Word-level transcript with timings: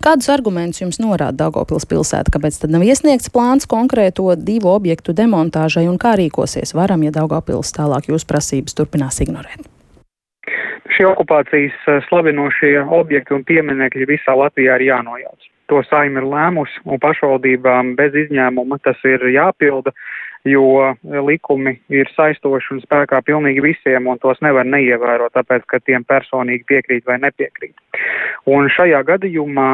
Kādus 0.00 0.30
argumentus 0.32 0.80
jums 0.80 0.96
norāda 0.96 1.42
Daugopils 1.42 1.84
pilsēta, 1.84 2.32
kāpēc 2.32 2.56
tad 2.62 2.72
nav 2.72 2.80
iesniegts 2.88 3.28
plāns 3.34 3.66
konkrēto 3.68 4.32
divu 4.32 4.70
objektu 4.72 5.12
demontāžai 5.12 5.82
un 5.90 5.98
kā 6.00 6.14
rīkosies 6.16 6.72
varam, 6.72 7.04
ja 7.04 7.12
Daugopils 7.12 7.74
tālāk 7.76 8.08
jūs 8.08 8.24
prasības 8.24 8.78
turpinās 8.78 9.20
ignorēt? 9.20 9.68
Šie 10.96 11.04
okupācijas 11.04 11.76
eh, 11.92 12.00
slavinošie 12.08 12.78
objekti 12.96 13.36
un 13.36 13.44
pieminekļi 13.44 14.08
visā 14.08 14.32
Latvijā 14.40 14.78
ir 14.80 14.86
jānojauc. 14.88 15.50
To 15.68 15.84
saima 15.90 16.22
ir 16.22 16.30
lēmusi 16.32 16.80
un 16.88 16.98
pašvaldībām 17.04 17.92
bez 18.00 18.16
izņēmuma 18.24 18.80
tas 18.80 19.04
ir 19.04 19.28
jāpilda 19.36 19.92
jo 20.48 20.94
likumi 21.26 21.74
ir 21.92 22.08
saistoši 22.16 22.74
un 22.76 22.82
spēkā 22.84 23.20
pilnīgi 23.26 23.62
visiem, 23.64 24.08
un 24.08 24.20
tos 24.22 24.40
nevar 24.44 24.68
neievērot, 24.68 25.34
tāpēc, 25.36 25.66
ka 25.68 25.80
tiem 25.84 26.04
personīgi 26.08 26.66
piekrīt 26.70 27.06
vai 27.08 27.18
nepiekrīt. 27.20 27.74
Un 28.48 28.70
šajā 28.72 29.02
gadījumā 29.08 29.68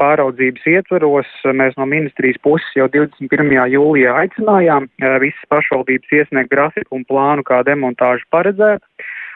pāraudzības 0.00 0.66
ietveros 0.74 1.30
mēs 1.56 1.76
no 1.80 1.88
ministrijas 1.88 2.40
puses 2.44 2.76
jau 2.76 2.88
21. 2.92 3.54
jūlijā 3.72 4.14
aicinājām 4.24 4.90
visas 5.22 5.50
pašvaldības 5.52 6.12
iesniegt 6.20 6.52
grafiku 6.52 6.98
un 6.98 7.08
plānu, 7.08 7.46
kā 7.46 7.62
demontāžu 7.64 8.28
paredzēt 8.34 8.84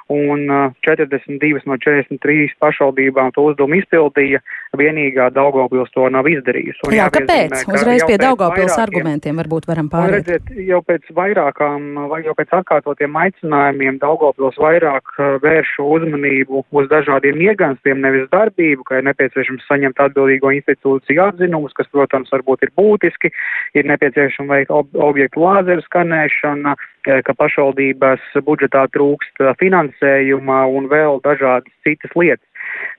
un 0.08 0.72
42 0.80 1.66
no 1.68 1.76
43 1.76 2.56
pašvaldībām 2.62 3.32
to 3.36 3.44
uzdevumu 3.50 3.78
izpildīja, 3.82 4.40
vienīgā 4.78 5.28
Daugavpils 5.36 5.92
to 5.94 6.08
nav 6.12 6.28
izdarījusi. 6.28 6.80
Un 6.88 6.96
Jā, 6.96 7.08
kāpēc? 7.12 7.64
Uzreiz 7.68 8.04
pie 8.08 8.16
Daugavpils 8.20 8.76
argumentiem 8.80 9.40
varbūt 9.40 9.68
varam 9.68 9.90
pārēt. 9.92 10.28
Redziet, 10.28 10.52
jau 10.68 10.80
pēc 10.84 11.08
vairākām, 11.16 12.08
vai 12.10 12.22
jau 12.24 12.34
pēc 12.38 12.54
atkārtotiem 12.60 13.16
aicinājumiem 13.24 14.00
Daugavpils 14.02 14.58
vairāk 14.60 15.14
vērš 15.44 15.74
uzmanību 15.84 16.64
uz 16.72 16.88
dažādiem 16.92 17.40
ieganstiem, 17.48 18.00
nevis 18.04 18.28
darbību, 18.32 18.86
ka 18.88 19.00
ir 19.00 19.08
nepieciešams 19.10 19.68
saņemt 19.68 20.00
atbildīgo 20.08 20.52
institūciju 20.56 21.24
atzinumus, 21.28 21.76
kas, 21.76 21.90
protams, 21.92 22.32
varbūt 22.32 22.64
ir 22.64 22.74
būtiski, 22.78 23.32
ir 23.76 23.88
nepieciešama 23.92 24.56
veikt 24.56 24.72
ob 24.72 24.96
objektu 25.08 25.44
lāzeru 25.44 25.84
skanēšana, 25.84 26.76
ka 27.24 27.34
pašvaldības 27.38 28.24
budžetā 28.44 28.84
trūkst 28.92 29.40
finansējuma 29.60 30.64
un 30.76 30.88
vēl 30.92 31.22
dažādas 31.24 31.72
citas 31.86 32.14
lietas. 32.18 32.44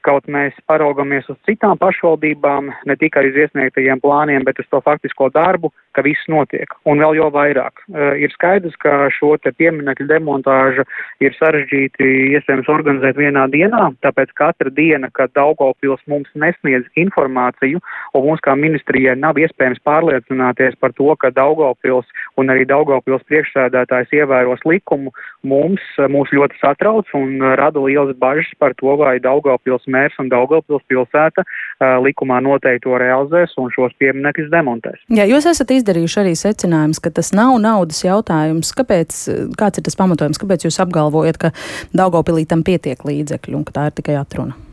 Kaut 0.07 0.29
mēs 0.31 0.55
paraugamies 0.69 1.27
uz 1.31 1.37
citām 1.47 1.77
pašvaldībām, 1.79 2.69
ne 2.87 2.95
tikai 2.99 3.25
uz 3.29 3.37
iesniegtajiem 3.43 3.99
plāniem, 4.03 4.45
bet 4.47 4.61
uz 4.61 4.67
to 4.71 4.79
faktisko 4.85 5.27
darbu, 5.35 5.73
ka 5.91 6.03
viss 6.05 6.29
notiek. 6.31 6.71
Un 6.87 7.01
vēl 7.03 7.17
jau 7.19 7.27
vairāk. 7.35 7.83
Uh, 7.89 8.13
ir 8.15 8.31
skaidrs, 8.33 8.77
ka 8.79 9.09
šo 9.13 9.33
te 9.43 9.51
pieminekļu 9.59 10.07
demontāžu 10.09 10.85
ir 11.23 11.35
sarežģīti 11.35 12.07
iespējams 12.37 12.71
organizēt 12.71 13.19
vienā 13.19 13.45
dienā, 13.51 13.89
tāpēc 14.05 14.31
katra 14.39 14.71
diena, 14.71 15.11
kad 15.13 15.33
Daugavpils 15.35 16.01
mums 16.07 16.31
nesniedz 16.33 16.87
informāciju, 16.99 17.81
un 18.15 18.25
mums 18.25 18.43
kā 18.45 18.55
ministrijai 18.55 19.17
nav 19.19 19.39
iespējams 19.41 19.83
pārliecināties 19.87 20.79
par 20.79 20.95
to, 20.97 21.11
ka 21.19 21.33
Daugavpils 21.35 22.07
un 22.39 22.53
arī 22.53 22.65
Daugavpils 22.69 23.25
priekšsēdētājs 23.27 24.15
ievēros 24.21 24.63
likumu, 24.69 25.11
mums 25.43 25.83
mūs 26.11 26.31
ļoti 26.35 26.59
satrauc 26.63 27.11
un 27.17 27.43
rada 27.59 27.83
lielas 27.83 28.15
bažas 28.19 28.49
par 28.59 28.75
to, 28.79 28.95
vai 28.99 29.17
Daugavpils 29.19 29.58
mērs 29.65 30.17
un 30.21 30.29
Daugavpils 30.31 30.85
pilsēta 30.91 31.43
uh, 31.43 31.97
likumā 32.03 32.39
noteikti 32.45 32.85
to 32.85 32.99
realizēs 33.01 33.55
un 33.59 33.71
šos 33.73 33.95
pieminekļus 33.99 34.51
demontēs. 34.53 35.01
Jā, 35.09 35.27
jūs 35.29 35.49
esat 35.49 35.73
izdarījuši 35.75 36.21
arī 36.23 36.33
secinājumus, 36.39 37.01
ka 37.03 37.11
tas 37.11 37.33
nav 37.35 37.57
naudas 37.63 38.03
jautājums. 38.05 38.71
Kāpēc, 38.77 39.19
kāds 39.59 39.81
ir 39.81 39.87
tas 39.89 39.99
pamatojums, 39.99 40.39
kāpēc 40.41 40.69
jūs 40.69 40.79
apgalvojat, 40.85 41.41
ka 41.41 41.53
Daugavpilī 41.95 42.47
tam 42.49 42.63
pietiek 42.63 43.03
līdzekļu 43.03 43.59
un 43.59 43.67
ka 43.67 43.75
tā 43.75 43.89
ir 43.89 43.99
tikai 43.99 44.19
atruna? 44.21 44.68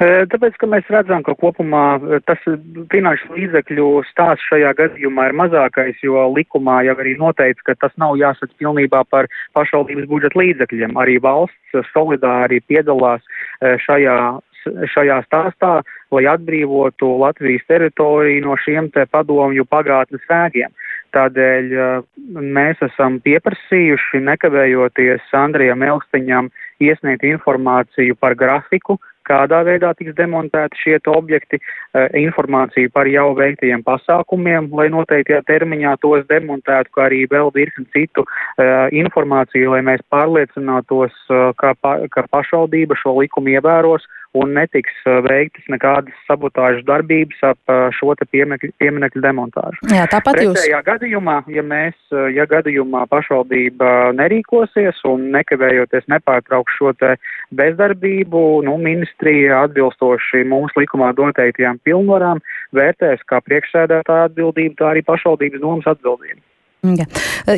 Tāpēc, 0.00 0.56
ka 0.60 0.68
mēs 0.70 0.88
redzam, 0.92 1.22
ka 1.26 1.34
kopumā 1.38 1.84
tas 2.28 2.42
finanšu 2.92 3.36
līdzekļu 3.36 3.86
stāsts 4.10 4.48
šajā 4.50 4.72
gadījumā 4.80 5.28
ir 5.30 5.36
mazākais, 5.40 6.00
jo 6.04 6.26
likumā 6.34 6.82
jau 6.88 6.96
arī 6.98 7.16
noteica, 7.20 7.70
ka 7.70 7.76
tas 7.86 7.94
nav 8.00 8.16
jāsadz 8.20 8.52
pilnībā 8.60 9.04
par 9.10 9.30
pašvaldības 9.56 10.08
budžeta 10.10 10.42
līdzekļiem. 10.42 10.98
Arī 11.00 11.16
valsts 11.22 11.88
solidāri 11.92 12.62
piedalās 12.66 13.24
šajā 13.86 14.18
šajā 14.66 15.20
stāstā, 15.26 15.72
lai 16.10 16.24
atbrīvotu 16.26 17.06
Latvijas 17.20 17.62
teritoriju 17.70 18.44
no 18.46 18.56
šiem 18.58 18.90
te 18.90 19.04
padomju 19.06 19.62
pagātnes 19.70 20.24
vēgiem. 20.26 20.72
Tādēļ 21.14 21.70
mēs 22.56 22.82
esam 22.84 23.20
pieprasījuši 23.24 24.24
nekavējoties 24.26 25.30
Andrijam 25.38 25.84
Elstiņam 25.86 26.50
iesniegt 26.82 27.24
informāciju 27.24 28.18
par 28.20 28.34
grafiku, 28.34 28.98
kādā 29.26 29.62
veidā 29.66 29.92
tiks 29.98 30.14
demontēti 30.18 30.82
šie 30.82 30.98
objekti, 31.12 31.60
eh, 31.94 32.08
informāciju 32.22 32.92
par 32.92 33.10
jau 33.10 33.28
veiktajiem 33.38 33.82
pasākumiem, 33.86 34.70
lai 34.72 34.88
noteiktajā 34.94 35.42
termiņā 35.50 35.96
tos 36.00 36.26
demontētu, 36.30 36.92
kā 36.94 37.06
arī 37.08 37.26
vēl 37.30 37.52
virkni 37.54 37.86
citu 37.94 38.24
uh, 38.24 38.88
informāciju, 38.92 39.70
lai 39.74 39.82
mēs 39.86 40.02
pārliecinātos, 40.12 41.14
uh, 41.30 41.52
ka, 41.58 41.74
pa, 41.80 41.98
ka 42.10 42.26
pašvaldība 42.32 42.96
šo 42.98 43.16
likumu 43.20 43.54
ievēros 43.54 44.06
un 44.36 44.54
netiks 44.56 44.94
veiktas 45.26 45.66
nekādas 45.72 46.16
sabotāžas 46.28 46.84
darbības 46.88 47.42
ap 47.46 47.74
šo 47.96 48.14
te 48.18 48.26
pieminekļu, 48.32 48.72
pieminekļu 48.82 49.22
demontāžu. 49.24 49.90
Jā, 49.92 50.06
tāpat 50.12 50.40
jūs. 50.42 50.56
Pretējā 50.56 50.82
gadījumā, 50.86 51.36
ja 51.52 51.64
mēs, 51.66 51.96
ja 52.34 52.46
gadījumā 52.50 53.06
pašvaldība 53.12 53.92
nerīkosies 54.18 55.02
un 55.08 55.30
nekavējoties 55.36 56.08
nepārtrauks 56.12 56.78
šo 56.78 56.92
te 57.00 57.14
bezdarbību, 57.56 58.44
nu, 58.66 58.76
ministrija 58.82 59.62
atbilstoši 59.66 60.44
mūsu 60.48 60.82
likumā 60.82 61.12
dotajām 61.18 61.80
pilnvarām 61.86 62.42
vērtēs 62.76 63.24
kā 63.30 63.40
priekšsēdētāja 63.46 64.30
atbildību, 64.30 64.76
tā 64.80 64.92
arī 64.94 65.04
pašvaldības 65.06 65.62
domas 65.62 65.88
atbildību. 65.96 66.42
Ja. 66.94 67.06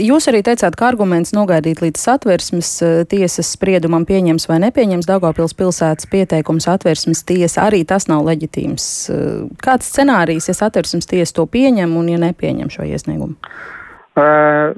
Jūs 0.01 0.29
arī 0.31 0.41
teicāt, 0.47 0.77
ka 0.79 0.89
arguments 0.89 1.35
nogaidīt 1.37 1.83
līdz 1.85 2.01
satversmes 2.01 2.71
eh, 2.83 3.01
tiesas 3.11 3.53
spriedumam 3.57 4.07
pieņems 4.09 4.49
vai 4.49 4.61
nepieņems 4.65 5.09
Daugavpils 5.09 5.57
pilsētas 5.59 6.09
pieteikums 6.11 6.69
satversmes 6.69 7.25
tiesa, 7.29 7.67
arī 7.69 7.85
tas 7.89 8.09
nav 8.09 8.25
leģitīms. 8.29 8.87
Eh, 9.13 9.27
kāds 9.65 9.91
scenārijs, 9.93 10.49
ja 10.49 10.57
satversmes 10.57 11.11
tiesa 11.11 11.41
to 11.41 11.49
pieņem 11.51 11.97
un 11.99 12.09
ja 12.15 12.23
nepieņem 12.23 12.73
šo 12.73 12.89
iesniegumu? 12.89 13.37
Eh, 14.19 14.73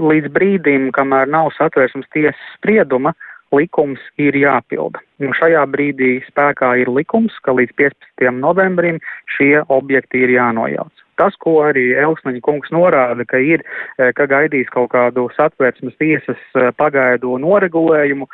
līdz 0.00 0.32
brīdim, 0.34 0.88
kamēr 0.96 1.28
nav 1.30 1.52
satversmes 1.58 2.08
tiesas 2.14 2.40
sprieduma, 2.56 3.12
likums 3.52 4.00
ir 4.20 4.36
jāpilda. 4.38 5.02
Un 5.22 5.34
šajā 5.36 5.62
brīdī 5.70 6.14
spēkā 6.26 6.72
ir 6.82 6.90
likums, 6.90 7.36
ka 7.44 7.54
līdz 7.54 7.76
15. 7.78 8.32
novembrim 8.40 8.98
šie 9.36 9.60
objekti 9.68 10.24
ir 10.24 10.34
jānojauc. 10.38 11.04
Tas, 11.22 11.36
ko 11.38 11.60
arī 11.62 11.92
Elsmaņa 12.02 12.40
kungs 12.42 12.72
norāda, 12.74 13.22
ka 13.28 13.38
ir, 13.38 13.62
eh, 13.98 14.10
ka 14.18 14.26
gaidīs 14.26 14.70
kaut 14.74 14.90
kādu 14.90 15.28
satvērsmes 15.36 15.94
tiesas 16.00 16.40
eh, 16.58 16.72
pagaidu 16.74 17.36
noregulējumu, 17.38 18.26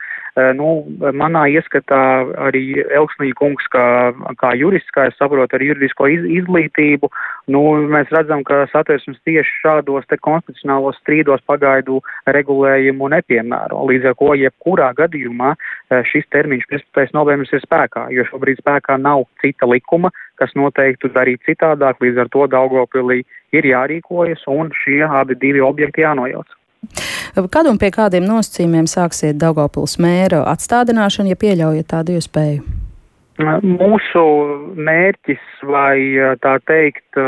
nu, 0.59 0.69
manā 1.17 1.45
ieskatā 1.53 2.01
arī 2.49 2.63
Elsmaņa 2.85 3.35
kungs 3.39 3.67
kā, 3.73 3.85
kā 4.41 4.53
jurists, 4.59 4.93
kā 4.95 5.09
es 5.09 5.17
saprotu, 5.19 5.57
ar 5.57 5.65
juridisko 5.65 6.09
iz, 6.13 6.27
izglītību, 6.41 7.11
nu, 7.55 7.63
mēs 7.91 8.13
redzam, 8.15 8.45
ka 8.47 8.65
satvērsmes 8.73 9.21
tieši 9.27 9.57
šādos 9.63 10.07
te 10.11 10.19
konstitucionālos 10.23 10.99
strīdos 11.03 11.43
pagaidu 11.49 12.03
regulējumu 12.27 13.11
nepiemēro. 13.17 13.85
Līdz 13.91 14.13
ar 14.13 14.19
ko 14.21 14.35
jebkurā 14.39 14.93
gadījumā 14.99 15.55
šis 16.11 16.29
termiņš 16.35 16.69
15. 16.75 17.17
novembris 17.17 17.55
ir 17.57 17.65
spēkā, 17.65 18.09
jo 18.15 18.27
šobrīd 18.31 18.63
spēkā 18.63 18.99
nav 19.01 19.27
cita 19.43 19.69
likuma, 19.71 20.13
kas 20.39 20.55
noteiktu 20.59 21.11
darīt 21.15 21.43
citādāk, 21.49 21.99
līdz 22.05 22.25
ar 22.25 22.31
to 22.35 22.47
Daugavpilī 22.53 23.23
ir 23.57 23.73
jārīkojas 23.73 24.45
un 24.53 24.71
šie 24.85 25.03
abi 25.09 25.39
divi 25.41 25.65
objekti 25.65 26.05
jānojauc. 26.05 26.58
Kad 27.35 27.69
un 27.71 27.79
pie 27.79 27.91
kādiem 27.95 28.27
nosacījumiem 28.27 28.89
sāksiet 28.91 29.39
Daugavpils 29.39 29.99
mēra 30.03 30.45
atstādināšanu, 30.53 31.33
ja 31.33 31.39
pieļaujat 31.39 31.91
tādu 31.91 32.19
iespēju? 32.19 32.65
Mūsu 33.39 34.23
mērķis 34.75 35.43
vai 35.71 35.99
tā 36.43 36.57
teikt, 36.67 37.19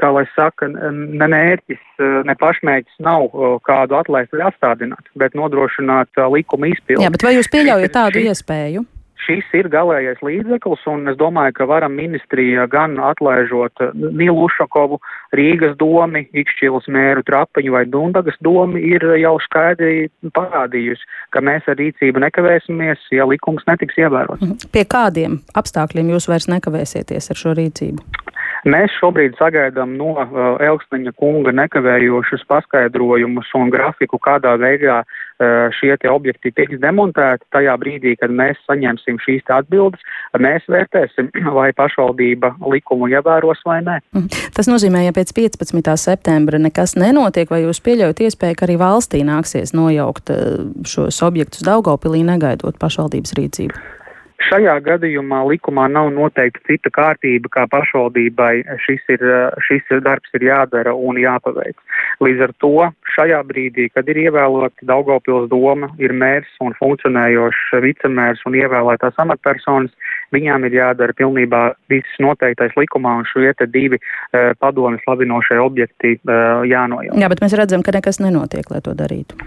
kā 0.00 0.12
lai 0.16 0.24
saka, 0.32 0.70
ne 0.72 1.28
mērķis, 1.34 1.82
ne 2.28 2.36
pašmērķis 2.40 3.02
nav 3.04 3.28
kādu 3.68 3.98
atlaist 3.98 4.32
vai 4.32 4.46
atstādināt, 4.48 5.12
bet 5.20 5.36
nodrošināt 5.36 6.22
likuma 6.32 6.72
izpildi. 6.72 7.04
Jā, 7.04 7.12
bet 7.12 7.26
vai 7.26 7.36
jūs 7.36 7.52
pieļaujat 7.52 7.96
tādu 7.98 8.24
iespēju? 8.24 8.86
Šis 9.26 9.48
ir 9.56 9.68
galīgais 9.72 10.22
līdzeklis, 10.24 10.84
un 10.90 11.10
es 11.10 11.18
domāju, 11.20 11.54
ka 11.58 11.66
varam 11.70 11.94
ministrija 11.98 12.66
gan 12.70 12.98
atlaižot 13.02 13.84
Nilu 13.94 14.46
Ušakovu, 14.46 14.98
Rīgas 15.36 15.76
domi, 15.80 16.24
Ikšķilas 16.42 16.88
mēru 16.92 17.24
Trapiņu 17.28 17.74
vai 17.76 17.84
Dundagas 17.90 18.38
domi, 18.44 18.82
ir 18.94 19.06
jau 19.20 19.36
skaidri 19.46 20.08
parādījusi, 20.36 21.08
ka 21.34 21.44
mēs 21.44 21.68
ar 21.70 21.78
rīcību 21.80 22.22
nekavēsimies, 22.26 23.08
ja 23.14 23.28
likums 23.28 23.66
netiks 23.70 23.98
ievērots. 24.00 24.68
Pie 24.74 24.84
kādiem 24.88 25.40
apstākļiem 25.58 26.12
jūs 26.14 26.28
vairs 26.30 26.50
nekavēsieties 26.52 27.32
ar 27.32 27.42
šo 27.44 27.56
rīcību? 27.58 28.30
Mēs 28.62 28.94
šobrīd 29.00 29.34
sagaidām 29.40 29.96
no 29.98 30.12
uh, 30.14 30.36
Elksniņa 30.62 31.12
kunga 31.18 31.50
nekavējošus 31.58 32.44
paskaidrojumus 32.46 33.48
un 33.58 33.72
grafiku, 33.74 34.20
kādā 34.22 34.52
veidā 34.60 35.00
uh, 35.02 35.66
šie 35.74 35.96
objekti 36.06 36.52
tiks 36.54 36.78
demontēti. 36.82 37.48
Tajā 37.50 37.74
brīdī, 37.82 38.14
kad 38.20 38.30
mēs 38.30 38.60
saņemsim 38.68 39.18
šīs 39.24 39.50
atbildes, 39.50 40.04
mēs 40.38 40.68
vērtēsim, 40.70 41.32
vai 41.58 41.72
pašvaldība 41.74 42.54
likumu 42.70 43.10
ievēros 43.10 43.64
vai 43.66 43.80
nē. 43.82 43.98
Mhm. 44.14 44.46
Tas 44.54 44.70
nozīmē, 44.70 45.08
ja 45.08 45.16
pēc 45.16 45.34
15. 45.34 45.96
septembra 45.98 46.60
nekas 46.62 46.94
nenotiek, 46.94 47.50
vai 47.50 47.64
jūs 47.64 47.82
pieļaujat 47.82 48.22
iespēju, 48.28 48.58
ka 48.60 48.68
arī 48.68 48.78
valstī 48.78 49.24
nāksies 49.26 49.74
nojaukt 49.74 50.30
uh, 50.30 50.62
šos 50.86 51.18
objektus 51.26 51.66
Daugopilī, 51.66 52.22
negaidot 52.30 52.78
pašvaldības 52.78 53.34
rīcību? 53.40 54.01
Šajā 54.48 54.74
gadījumā 54.84 55.42
likumā 55.48 55.86
nav 55.92 56.10
noteikta 56.14 56.62
cita 56.68 56.90
kārtība, 56.94 57.50
kā 57.52 57.66
pašvaldībai 57.70 58.64
šis, 58.84 59.02
ir, 59.14 59.22
šis 59.66 59.90
darbs 60.04 60.32
ir 60.38 60.46
jādara 60.48 60.94
un 60.94 61.20
jāpaveic. 61.20 61.78
Līdz 62.22 62.44
ar 62.48 62.54
to 62.62 62.72
šajā 63.14 63.40
brīdī, 63.48 63.88
kad 63.94 64.08
ir 64.10 64.20
ievēlota 64.24 64.88
Daugopils 64.88 65.48
doma, 65.52 65.90
ir 66.02 66.14
mērs 66.16 66.50
un 66.64 66.74
funkcionējošs 66.78 67.74
vicemērs 67.84 68.42
un 68.48 68.58
ievēlētās 68.58 69.18
amatpersonas, 69.22 69.92
viņām 70.34 70.66
ir 70.68 70.78
jādara 70.80 71.16
pilnībā 71.18 71.62
viss 71.92 72.22
noteiktais 72.22 72.74
likumā 72.78 73.18
un 73.20 73.28
šie 73.28 73.52
te 73.58 73.68
divi 73.70 74.00
uh, 74.00 74.52
padomi 74.62 75.00
slavinošie 75.04 75.60
objekti 75.62 76.16
uh, 76.16 76.64
jānojauc. 76.68 77.18
Jā, 77.20 77.30
bet 77.32 77.44
mēs 77.44 77.56
redzam, 77.58 77.84
ka 77.84 77.94
nekas 77.94 78.22
nenotiek, 78.22 78.68
lai 78.72 78.82
to 78.84 78.96
darītu. 78.96 79.38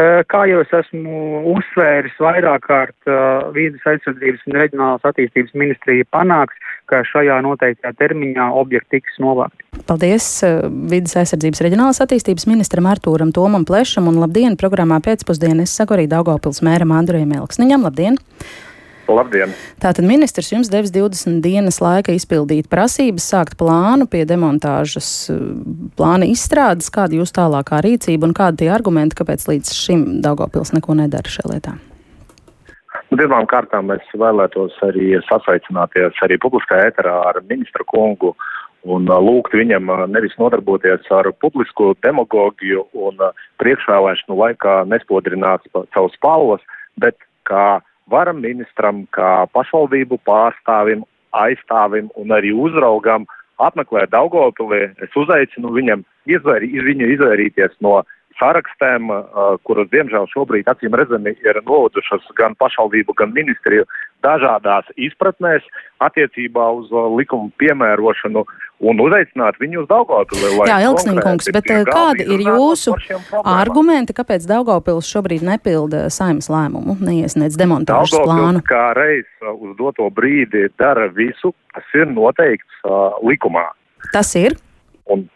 Uh, 0.00 0.22
kā 0.32 0.46
jau 0.48 0.62
es 0.64 0.70
esmu 0.72 1.42
uzsvēris 1.50 2.14
vairāk 2.22 2.62
kārt, 2.64 2.96
uh, 3.04 3.50
vīdes 3.52 3.84
aizsardzības 3.90 4.46
un 4.48 4.56
reģionālās 4.56 5.04
attīstības 5.10 5.52
ministrija 5.60 6.06
panāks, 6.14 6.56
ka 6.88 7.02
šajā 7.04 7.36
noteiktajā 7.44 7.92
termiņā 7.98 8.46
objekti 8.62 8.96
tiks 8.96 9.18
novākti. 9.20 9.66
Paldies 9.90 10.30
Vides 10.88 11.18
aizsardzības 11.20 11.60
reģionālās 11.66 12.00
attīstības 12.06 12.48
ministram 12.48 12.88
Artūram 12.88 13.34
Tomam 13.36 13.66
Plešam 13.68 14.08
un 14.08 14.22
labdien 14.22 14.56
programmā 14.60 15.02
pēcpusdienā. 15.04 15.68
Es 15.68 15.76
saku 15.76 15.98
arī 15.98 16.08
Daugavpils 16.08 16.62
mēram 16.64 16.96
Andrejam 16.96 17.36
Elksniņam. 17.42 17.84
Labdien! 17.90 18.16
Labdien! 19.16 19.52
Tātad 19.82 20.06
ministrs 20.06 20.52
jums 20.52 20.70
devis 20.72 20.92
20 20.94 21.40
dienas 21.44 21.80
laika 21.82 22.14
izpildīt 22.14 22.70
prasības, 22.70 23.26
sākt 23.32 23.58
plānu 23.60 24.06
pie 24.10 24.24
demontāžas 24.28 25.30
plāna 25.98 26.28
izstrādes. 26.30 26.90
Kāda 26.94 27.18
jūs 27.18 27.34
tālākā 27.36 27.82
rīcība 27.84 28.28
un 28.28 28.34
kādi 28.36 28.64
tie 28.64 28.72
argumenti, 28.74 29.18
kāpēc 29.20 29.46
līdz 29.50 29.74
šim 29.76 30.04
Daugavpils 30.24 30.74
neko 30.76 30.98
nedara 31.02 31.32
šajā 31.32 31.54
lietā? 31.54 31.76
Nu, 33.10 33.18
pirmām 33.18 33.46
kārtām 33.50 33.90
es 33.90 34.06
vēlētos 34.14 34.76
arī 34.86 35.16
sasaicināties 35.26 36.18
arī 36.22 36.38
publiskā 36.42 36.78
ēterā 36.86 37.16
ar 37.32 37.40
ministru 37.48 37.86
kungu 37.90 38.36
un 38.86 39.10
lūgt 39.10 39.54
viņam 39.58 39.90
nevis 40.12 40.36
nodarboties 40.38 41.08
ar 41.12 41.28
publisku 41.42 41.92
demagogiju 42.06 42.86
un 43.06 43.18
priekšvēlēšanu 43.60 44.38
laikā 44.38 44.76
nespodrināt 44.88 45.66
savus 45.94 46.14
spalvas, 46.16 46.62
bet 47.02 47.18
kā 47.50 47.80
varam 48.10 48.40
ministram, 48.42 49.04
kā 49.14 49.46
pašvaldību 49.54 50.20
pārstāvim, 50.28 51.04
aizstāvim 51.36 52.10
un 52.18 52.34
arī 52.34 52.52
uzraugam 52.52 53.26
apmeklēt 53.62 54.10
Daugopilī. 54.14 54.88
Es 55.04 55.14
uzaicinu 55.16 55.72
viņam 55.74 56.04
izvairī, 56.30 56.72
viņu 56.86 57.12
izvairīties 57.16 57.76
no 57.84 58.00
sarakstēm, 58.40 59.10
kuras, 59.68 59.90
diemžēl, 59.92 60.26
šobrīd 60.32 60.70
acīm 60.70 60.96
redzami 60.96 61.34
ir 61.44 61.60
novadušas 61.66 62.24
gan 62.38 62.56
pašvaldību, 62.60 63.14
gan 63.18 63.34
ministriju 63.36 63.86
dažādās 64.24 64.88
izpratnēs 65.00 65.64
attiecībā 66.04 66.66
uz 66.76 66.90
likumu 67.16 67.52
piemērošanu 67.60 68.44
un 68.90 69.02
uzaicināt 69.04 69.58
viņu 69.60 69.82
uz 69.82 69.88
Daugavpili. 69.90 70.52
Jā, 70.68 70.78
Elksniņkungs, 70.88 71.50
bet 71.56 71.68
kādi 71.88 72.26
ir 72.32 72.44
jūsu 72.48 72.96
argumenti, 73.44 74.16
kāpēc 74.16 74.46
Daugavpils 74.48 75.08
šobrīd 75.12 75.44
nepilda 75.46 76.06
saimas 76.12 76.48
lēmumu, 76.52 76.96
neiesniedz 77.04 77.58
demontāžas 77.60 78.24
plānu? 78.24 78.64
Kā 78.68 78.90
reiz 78.96 79.28
uz 79.52 79.76
doto 79.80 80.08
brīdi 80.14 80.68
dara 80.80 81.10
visu, 81.12 81.52
kas 81.74 81.92
ir 81.96 82.08
noteikts 82.12 82.82
uh, 82.88 83.20
likumā. 83.24 83.68
Tas 84.14 84.32
ir? 84.40 84.56
Un 85.10 85.28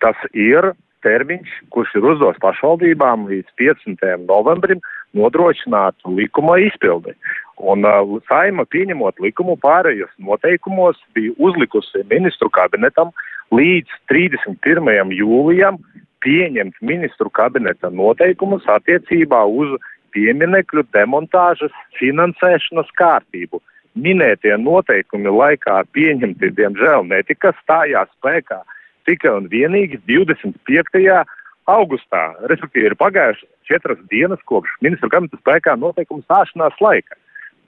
tas 0.00 0.16
ir 0.32 0.72
termiņš, 1.04 1.50
kurš 1.74 1.96
ir 1.98 2.06
uzdots 2.12 2.40
pašvaldībām 2.42 3.26
līdz 3.30 3.50
15. 3.60 4.06
novembrim, 4.28 4.80
nodrošināt 5.16 5.96
likuma 6.06 6.58
izpildi. 6.64 7.16
Un 7.56 7.86
uh, 7.88 8.16
saima 8.28 8.66
pieņemot 8.68 9.20
likumu 9.24 9.56
pārējos 9.62 10.12
noteikumos 10.20 10.98
bija 11.16 11.32
uzlikusi 11.40 12.04
ministru 12.10 12.50
kabinetam 12.52 13.14
līdz 13.54 13.92
31. 14.12 15.14
jūlijam 15.16 15.80
pieņemt 16.24 16.76
ministru 16.82 17.30
kabineta 17.30 17.90
noteikumus 17.92 18.66
attiecībā 18.68 19.44
uz 19.46 19.76
pieminekļu 20.16 20.86
demontāžas 20.96 21.74
finansēšanas 22.00 22.92
kārtību. 22.98 23.60
Minētie 23.96 24.52
noteikumi 24.60 25.32
laikā 25.32 25.78
pieņemti, 25.96 26.50
diemžēl, 26.58 27.06
netika 27.08 27.54
stājās 27.62 28.10
spēkā 28.18 28.60
tikai 29.06 29.32
un 29.38 29.48
vienīgi 29.52 30.00
25. 30.08 31.22
augustā. 31.70 32.24
Respektīvi, 32.50 32.90
ir 32.90 32.98
pagājušas 33.00 33.48
četras 33.66 34.02
dienas 34.10 34.42
kopš 34.46 34.76
ministra 34.84 35.10
kabineta 35.12 35.40
spēkā 35.40 35.76
noteikuma 35.80 36.24
stāšanās 36.26 36.76
laika. 36.80 37.18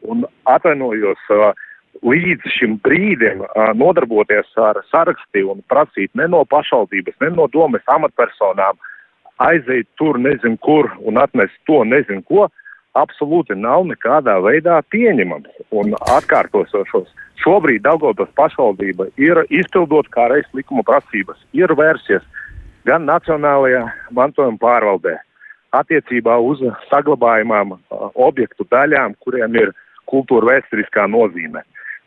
Un 0.07 0.23
atvainojos, 0.47 1.23
līdz 2.07 2.53
šim 2.55 2.77
brīdim 2.85 3.43
nodarboties 3.79 4.53
ar 4.63 4.79
saraksti 4.93 5.43
un 5.43 5.65
prasīt 5.71 6.13
ne 6.15 6.29
no 6.31 6.45
pašvaldības, 6.47 7.19
ne 7.25 7.33
no 7.35 7.49
domes 7.51 7.83
amatpersonām, 7.91 8.79
aiziet 9.43 9.89
tur 9.99 10.19
nezinu 10.19 10.59
kur 10.63 10.91
un 11.07 11.19
atnest 11.19 11.55
to 11.67 11.83
nezinu 11.87 12.23
ko, 12.31 12.47
absolūti 13.01 13.57
nav 13.59 13.87
nekādā 13.89 14.39
veidā 14.45 14.81
pieņemams. 14.93 15.65
Un 15.71 15.95
atkārtošos 16.17 17.09
Šobrīd 17.39 17.85
Daugavpils 17.87 18.33
pašvaldība 18.39 19.09
ir 19.21 19.39
izpildot 19.55 20.09
kā 20.15 20.27
reiz 20.33 20.47
likuma 20.59 20.83
prasības, 20.87 21.39
ir 21.55 21.71
vērsies 21.79 22.25
gan 22.89 23.07
Nacionālajā 23.07 23.85
mantojuma 24.17 24.59
pārvaldē 24.63 25.15
attiecībā 25.77 26.39
uz 26.43 26.63
saglabājumām 26.89 27.77
objektu 28.29 28.67
daļām, 28.73 29.15
kuriem 29.23 29.59
ir 29.61 29.75
kultūra 30.09 30.55
vēsturiskā 30.55 31.07
nozīme. 31.13 31.63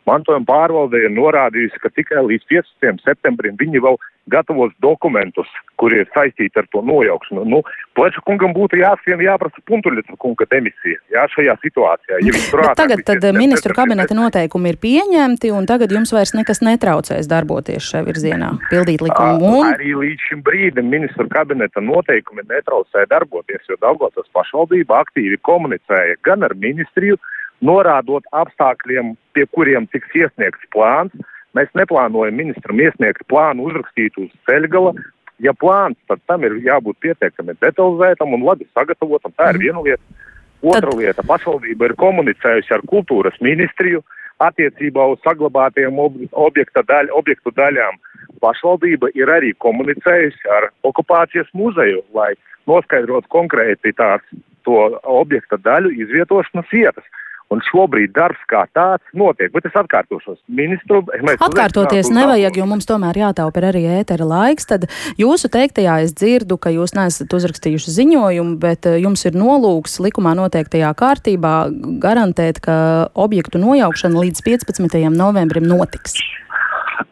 Mantojuma 0.06 0.44
pārvalde 0.48 0.98
ir 1.04 1.12
norādījusi, 1.14 1.78
ka 1.80 1.92
tikai 1.94 2.24
līdz 2.26 2.48
15. 2.50 3.04
septembrim 3.06 3.56
viņi 3.60 3.82
vēl 3.84 4.00
gatavos 4.30 4.72
dokumentus, 4.82 5.48
kuri 5.80 6.02
ir 6.02 6.10
saistīti 6.14 6.60
ar 6.60 6.66
to 6.70 6.82
nojaukšanu. 6.86 7.44
Nu, 7.48 7.62
Pleša 7.96 8.22
kungam 8.26 8.54
būtu 8.54 8.78
jāsien 8.78 9.20
jāprasa 9.24 9.62
Puntuļica 9.68 10.14
kunga 10.22 10.46
demisija 10.50 11.00
jā, 11.12 11.24
šajā 11.34 11.56
situācijā. 11.64 12.20
Ja 12.22 12.42
prātā, 12.52 12.76
tagad 12.84 13.02
tad 13.08 13.26
ministru 13.36 13.74
kabineta 13.76 14.14
noteikumi 14.16 14.72
ir 14.72 14.78
pieņemti, 14.82 15.50
un 15.56 15.66
tagad 15.68 15.92
jums 15.92 16.14
vairs 16.14 16.34
nekas 16.38 16.62
netraucēs 16.62 17.28
darboties 17.30 17.90
šajā 17.90 18.06
virzienā, 18.06 18.52
pildīt 18.70 19.02
likumu. 19.04 19.50
Un... 19.58 19.72
Arī 19.74 19.92
līdz 20.04 20.28
šim 20.30 20.46
brīdim 20.46 20.88
ministru 20.92 21.26
kabineta 21.32 21.82
noteikumi 21.82 22.46
netraucēja 22.46 23.10
darboties, 23.10 23.66
jo 23.68 23.78
Daugavas 23.82 24.30
pašvaldība 24.36 25.02
aktīvi 25.02 25.40
komunicēja 25.42 26.20
gan 26.26 26.46
ar 26.46 26.54
ministriju, 26.54 27.18
norādot 27.62 28.26
apstākļiem, 28.34 29.14
pie 29.34 29.46
kuriem 29.54 29.86
tiks 29.90 30.14
iesniegts 30.18 30.70
plāns, 30.74 31.14
Mēs 31.56 31.72
neplānojam 31.76 32.38
ministram 32.38 32.80
iesniegt 32.80 33.26
plānu 33.28 33.68
uzrakstīt 33.68 34.16
uz 34.20 34.30
ceļgala. 34.48 34.94
Ja 35.42 35.52
plāns, 35.58 35.98
tad 36.08 36.20
tam 36.30 36.44
ir 36.46 36.54
jābūt 36.64 37.00
pietiekami 37.02 37.56
detalizētam 37.60 38.34
un 38.36 38.44
labi 38.46 38.68
sagatavotam. 38.72 39.34
Tā 39.36 39.50
ir 39.52 39.58
mhm. 39.58 39.64
viena 39.64 39.84
lieta. 39.86 40.28
Otra 40.62 40.90
tad... 40.90 40.98
lieta- 41.00 41.24
pašvaldība 41.32 41.90
ir 41.90 41.96
komunicējusi 41.98 42.74
ar 42.76 42.84
kultūras 42.86 43.38
ministriju 43.42 44.04
attiecībā 44.42 45.06
uz 45.12 45.20
saglabātajiem 45.26 45.98
objekta 46.32 46.82
daļ, 46.86 47.10
objektu 47.18 47.52
daļām. 47.58 47.98
Pašvaldība 48.42 49.10
ir 49.18 49.30
arī 49.30 49.52
komunicējusi 49.62 50.48
ar 50.50 50.70
okupācijas 50.86 51.50
muzeju, 51.54 52.02
lai 52.14 52.32
noskaidrotu 52.66 53.28
konkrēti 53.30 53.92
tās 53.98 54.22
to 54.66 54.78
objekta 55.02 55.58
daļu 55.58 55.92
izvietošanas 56.04 56.70
vietas. 56.72 57.04
Un 57.52 57.60
šobrīd 57.66 58.14
darbs 58.16 58.40
kā 58.48 58.64
tāds 58.76 59.04
notiek, 59.16 59.52
bet 59.52 59.66
es 59.68 59.76
atkārtošos. 59.76 60.38
Ministru, 60.48 61.02
Atkārtoties 61.34 62.08
nevajag, 62.14 62.56
jo 62.56 62.66
mums 62.70 62.88
tomēr 62.88 63.18
jātaupa 63.26 63.64
arī 63.68 63.84
ētera 63.98 64.24
laiks. 64.28 64.68
Tad 64.70 64.86
jūsu 65.20 65.50
teiktajā 65.52 65.98
es 66.06 66.14
dzirdu, 66.16 66.56
ka 66.56 66.72
jūs 66.72 66.94
neesat 66.96 67.32
uzrakstījuši 67.36 67.96
ziņojumu, 67.98 68.56
bet 68.62 68.88
eh, 68.88 69.00
jums 69.04 69.26
ir 69.28 69.36
nolūks 69.36 69.98
likumā 70.04 70.34
noteiktajā 70.38 70.92
kārtībā 70.98 71.56
garantēt, 72.02 72.62
ka 72.64 72.76
objektu 73.12 73.60
nojaukšana 73.62 74.24
līdz 74.24 74.44
15. 74.48 74.96
novembrim 75.12 75.68
notiks. 75.68 76.16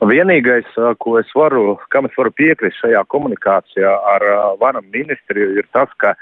Vienīgais, 0.00 0.68
eh, 0.78 0.94
ko 1.02 1.18
es 1.20 1.28
varu, 1.36 1.76
kam 1.92 2.08
es 2.08 2.16
varu 2.16 2.32
piekrist 2.32 2.80
šajā 2.80 3.04
komunikācijā 3.12 3.92
ar 4.14 4.24
eh, 4.24 4.42
varam 4.62 4.88
ministriju, 4.94 5.58
ir 5.60 5.68
tas, 5.76 5.92
ka 6.00 6.16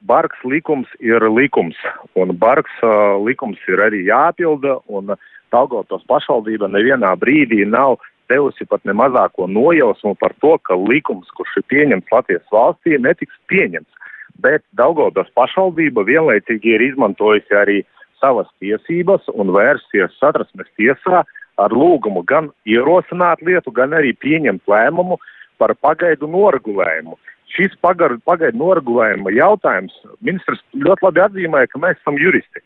bargs 0.00 0.38
likums 0.44 0.88
ir 1.00 1.22
likums, 1.30 1.76
un 2.14 2.36
bargs 2.38 2.72
uh, 2.82 3.18
likums 3.24 3.58
ir 3.68 3.82
arī 3.82 4.04
jāpilda, 4.08 4.78
un 4.88 5.16
Daugavpils 5.48 6.04
pašvaldība 6.10 6.68
nevienā 6.68 7.14
brīdī 7.16 7.62
nav 7.64 7.96
devusi 8.28 8.66
pat 8.68 8.84
ne 8.84 8.92
mazāko 8.92 9.46
nojausmu 9.48 10.14
par 10.20 10.34
to, 10.44 10.58
ka 10.58 10.76
likums, 10.76 11.30
kurš 11.36 11.60
ir 11.60 11.64
pieņemts 11.72 12.12
Latvijas 12.12 12.44
valstī, 12.52 12.98
netiks 13.00 13.38
pieņemts. 13.48 14.12
Bet 14.44 14.62
Daugavdas 14.76 15.30
pašvaldība 15.34 16.04
vienlaicīgi 16.06 16.76
ir 16.76 16.84
izmantojusi 16.90 17.56
arī 17.56 17.78
savas 18.20 18.50
tiesības 18.60 19.26
un 19.34 19.54
vērsies 19.54 20.14
satrasmes 20.20 20.68
tiesā 20.76 21.24
ar 21.58 21.74
lūgumu 21.74 22.22
gan 22.28 22.52
ierosināt 22.68 23.42
lietu, 23.42 23.72
gan 23.74 23.96
arī 23.96 24.12
pieņemt 24.22 24.68
lēmumu 24.70 25.18
par 25.58 25.74
pagaidu 25.82 26.28
noregulējumu. 26.30 27.16
Šis 27.48 27.74
pagaidu 27.80 28.20
noregulējuma 28.60 29.32
jautājums 29.32 29.94
ministrs 30.20 30.60
ļoti 30.76 31.06
labi 31.06 31.22
atzīmēja, 31.24 31.70
ka 31.72 31.80
mēs 31.84 32.00
esam 32.00 32.18
juristi. 32.20 32.62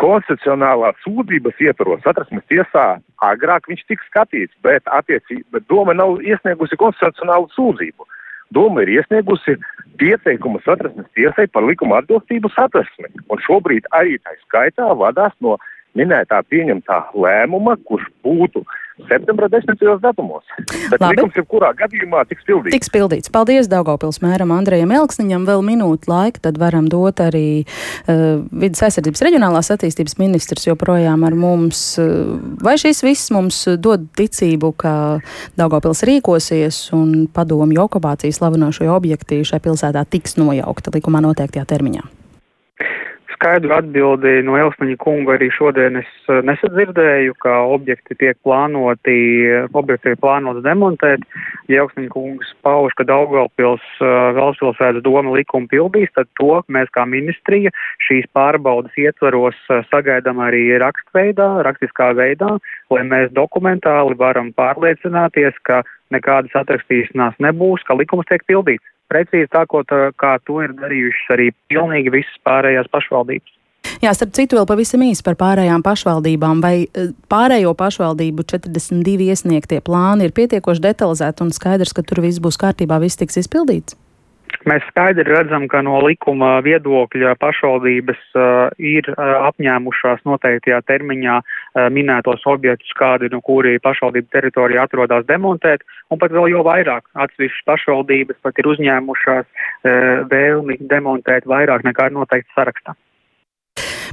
Konstitucionālā 0.00 0.92
sūdzības 1.02 1.58
ietvaros 1.60 2.04
satversmes 2.04 2.44
tiesā 2.48 2.84
agrāk 3.26 3.66
viņš 3.68 3.82
tika 3.90 4.06
skatīts, 4.08 4.54
bet, 4.64 4.86
bet 5.52 5.66
doma 5.68 5.92
nav 5.96 6.20
iesniegusi 6.24 6.78
konstitucionālu 6.80 7.50
sūdzību. 7.56 8.06
Doma 8.54 8.84
ir 8.84 8.94
iesniegusi 8.94 9.56
pieteikumu 9.98 10.60
satversmes 10.64 11.08
tiesai 11.18 11.48
par 11.50 11.66
likuma 11.66 11.98
atbilstību 12.00 12.52
satversmi, 12.54 13.10
un 13.28 13.42
šobrīd 13.42 13.88
arī 13.98 14.20
tā 14.22 14.36
skaitā 14.44 14.92
vadās 15.00 15.34
no 15.44 15.56
minētā 15.98 16.42
pieņemtā 16.52 17.00
lēmuma, 17.16 17.76
kurš 17.88 18.06
būtu 18.24 18.62
septembra 19.10 19.48
desmitajos 19.52 20.00
datumos. 20.02 20.44
Bet 20.90 21.00
Labi. 21.00 21.16
likums 21.16 21.38
jebkurā 21.38 21.72
gadījumā 21.78 22.24
tiks 22.30 22.46
pildīts. 22.48 22.74
Tiks 22.74 22.92
pildīts. 22.92 23.32
Paldies 23.32 23.70
Daugavpils 23.70 24.20
mēram 24.24 24.52
Andrejam 24.54 24.92
Elksniņam. 24.96 25.46
Vēl 25.48 25.64
minūtu 25.66 26.10
laika, 26.10 26.42
tad 26.48 26.60
varam 26.62 26.88
dot 26.90 27.22
arī 27.24 27.64
uh, 27.64 28.42
vidas 28.50 28.82
aizsardzības 28.88 29.24
reģionālās 29.28 29.72
attīstības 29.74 30.18
ministrs 30.22 30.68
joprojām 30.68 31.26
ar 31.26 31.38
mums. 31.38 31.82
Uh, 32.02 32.36
vai 32.64 32.76
šis 32.80 33.04
viss 33.06 33.32
mums 33.34 33.62
dod 33.82 34.08
ticību, 34.18 34.72
ka 34.80 34.94
Daugavpils 35.58 36.04
rīkosies 36.06 36.82
un 36.96 37.26
padomu 37.32 37.80
okupācijas 37.86 38.40
slavinošie 38.40 38.90
objekti 38.92 39.42
šai 39.46 39.62
pilsētā 39.64 40.06
tiks 40.08 40.38
nojaukta 40.40 40.94
likumā 40.94 41.24
noteiktajā 41.24 41.66
termiņā? 41.68 42.15
Skaidru 43.36 43.74
atbildi 43.76 44.40
no 44.46 44.54
Elsmaņa 44.56 44.96
kunga 45.02 45.34
arī 45.36 45.50
šodien 45.52 45.98
es 46.00 46.08
eh, 46.32 46.38
nesadzirdēju, 46.48 47.34
ka 47.44 47.58
objekti 47.74 48.16
tiek 48.16 48.38
plānoti, 48.46 49.16
objekti 49.76 50.10
tiek 50.10 50.22
plānots 50.22 50.64
demontēt. 50.64 51.26
Ja 51.68 51.84
Elsmaņa 51.84 52.08
kungs 52.14 52.54
pauž, 52.64 52.96
ka 52.96 53.04
Daugalpils 53.08 53.84
eh, 54.00 54.16
galvaspilsētas 54.38 55.04
doma 55.04 55.36
likumu 55.36 55.68
pildīs, 55.68 56.12
tad 56.16 56.30
to 56.40 56.62
mēs 56.72 56.88
kā 56.96 57.04
ministrija 57.10 57.74
šīs 58.08 58.24
pārbaudas 58.36 58.96
ietvaros 59.00 59.60
eh, 59.68 59.84
sagaidām 59.92 60.40
arī 60.40 60.64
rakstveidā, 60.80 61.50
rakstiskā 61.68 62.14
veidā, 62.16 62.56
lai 62.94 63.04
mēs 63.04 63.34
dokumentāli 63.36 64.16
varam 64.16 64.54
pārliecināties, 64.56 65.60
ka 65.68 65.84
nekādas 66.14 66.56
atrakstīšanās 66.56 67.36
nebūs, 67.42 67.84
ka 67.84 67.98
likums 68.00 68.28
tiek 68.32 68.44
pildīts 68.48 68.95
precīzi 69.10 69.50
tā, 69.52 69.64
ko 69.70 69.82
tā, 69.88 70.10
kā 70.20 70.36
to 70.46 70.62
ir 70.64 70.74
darījušas 70.78 71.34
arī 71.36 71.50
pilnīgi 71.70 72.14
visas 72.18 72.40
pārējās 72.46 72.90
pašvaldības. 72.92 73.52
Jā, 74.02 74.12
starp 74.12 74.32
citu, 74.36 74.58
vēl 74.58 74.66
pavisam 74.68 75.04
īsi 75.06 75.24
par 75.24 75.36
pārējām 75.40 75.84
pašvaldībām. 75.86 76.60
Vai 76.64 76.74
e, 76.84 77.06
pārējo 77.32 77.72
pašvaldību 77.78 78.44
42 78.50 79.30
iesniegtie 79.30 79.78
plāni 79.84 80.26
ir 80.26 80.34
pietiekoši 80.36 80.84
detalizēti 80.88 81.46
un 81.46 81.54
skaidrs, 81.54 81.94
ka 81.96 82.04
tur 82.04 82.24
viss 82.26 82.42
būs 82.42 82.58
kārtībā, 82.60 82.98
viss 83.02 83.20
tiks 83.20 83.40
izpildīts? 83.44 83.96
Mēs 84.64 84.84
skaidri 84.88 85.26
redzam, 85.28 85.66
ka 85.68 85.82
no 85.84 85.98
likuma 86.04 86.56
viedokļa 86.64 87.34
pašvaldības 87.42 88.20
uh, 88.34 88.72
ir 88.80 89.08
uh, 89.12 89.46
apņēmušās 89.50 90.24
noteiktajā 90.28 90.80
termiņā 90.88 91.36
uh, 91.42 91.86
minētos 91.92 92.46
objektus, 92.50 92.94
kādi 92.98 93.30
no 93.32 93.42
kuri 93.44 93.76
pašvaldību 93.84 94.32
teritorijā 94.32 94.88
atrodas 94.88 95.26
demontēt, 95.28 95.84
un 96.10 96.22
pat 96.22 96.34
vēl 96.34 96.50
jau 96.54 96.64
vairāk 96.66 97.06
atsevišķas 97.26 97.66
pašvaldības 97.70 98.42
pat 98.42 98.62
ir 98.62 98.70
uzņēmušās 98.74 99.46
uh, 99.46 100.24
vēlmi 100.32 100.80
demontēt 100.80 101.46
vairāk 101.46 101.84
nekā 101.86 102.10
ir 102.10 102.16
noteikts 102.16 102.56
sarakstā. 102.56 102.96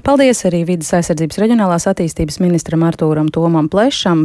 Paldies 0.04 0.42
arī 0.44 0.66
vidas 0.68 0.90
aizsardzības 0.98 1.38
reģionālās 1.40 1.86
attīstības 1.88 2.42
ministram 2.44 2.84
Artūram 2.84 3.30
Tomam 3.32 3.70
Plešam. 3.72 4.20